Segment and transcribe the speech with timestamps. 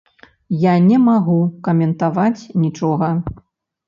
[0.61, 1.35] Я не магу
[1.67, 3.11] каментаваць нічога.